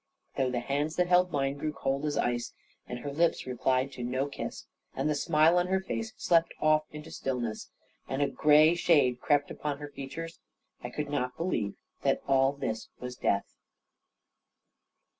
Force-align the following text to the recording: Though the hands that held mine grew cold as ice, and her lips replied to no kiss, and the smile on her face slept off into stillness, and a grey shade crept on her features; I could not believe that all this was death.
Though 0.35 0.49
the 0.49 0.61
hands 0.61 0.95
that 0.95 1.05
held 1.09 1.31
mine 1.31 1.57
grew 1.59 1.71
cold 1.73 2.05
as 2.05 2.17
ice, 2.17 2.55
and 2.87 2.97
her 2.97 3.11
lips 3.11 3.45
replied 3.45 3.91
to 3.91 4.03
no 4.03 4.25
kiss, 4.25 4.65
and 4.95 5.07
the 5.07 5.13
smile 5.13 5.59
on 5.59 5.67
her 5.67 5.79
face 5.79 6.11
slept 6.17 6.55
off 6.59 6.85
into 6.89 7.11
stillness, 7.11 7.69
and 8.07 8.19
a 8.23 8.27
grey 8.27 8.73
shade 8.73 9.19
crept 9.21 9.51
on 9.63 9.77
her 9.77 9.91
features; 9.91 10.39
I 10.83 10.89
could 10.89 11.11
not 11.11 11.37
believe 11.37 11.75
that 12.01 12.23
all 12.27 12.51
this 12.51 12.89
was 12.99 13.15
death. 13.15 13.53